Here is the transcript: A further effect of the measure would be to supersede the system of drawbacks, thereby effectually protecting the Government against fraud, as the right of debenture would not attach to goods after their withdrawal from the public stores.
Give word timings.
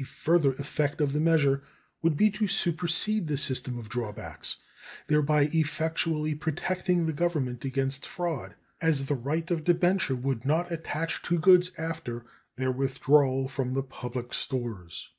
A 0.00 0.04
further 0.04 0.52
effect 0.52 1.00
of 1.00 1.12
the 1.12 1.18
measure 1.18 1.60
would 2.00 2.16
be 2.16 2.30
to 2.30 2.46
supersede 2.46 3.26
the 3.26 3.36
system 3.36 3.76
of 3.80 3.88
drawbacks, 3.88 4.58
thereby 5.08 5.48
effectually 5.52 6.36
protecting 6.36 7.04
the 7.04 7.12
Government 7.12 7.64
against 7.64 8.06
fraud, 8.06 8.54
as 8.80 9.06
the 9.08 9.16
right 9.16 9.50
of 9.50 9.64
debenture 9.64 10.14
would 10.14 10.44
not 10.44 10.70
attach 10.70 11.20
to 11.22 11.40
goods 11.40 11.72
after 11.78 12.24
their 12.54 12.70
withdrawal 12.70 13.48
from 13.48 13.74
the 13.74 13.82
public 13.82 14.32
stores. 14.32 15.10